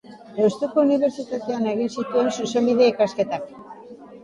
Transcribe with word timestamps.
Deustuko 0.35 0.79
unibertsitatean 0.85 1.69
egin 1.75 1.93
zituen 1.99 2.33
zuzenbide-ikasketak. 2.39 3.49